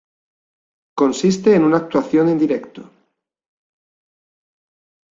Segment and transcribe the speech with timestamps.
[0.95, 2.89] Consiste en una actuación en directo.